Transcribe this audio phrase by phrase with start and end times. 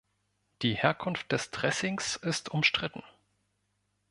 [0.63, 3.03] Die Herkunft des Dressings ist umstritten.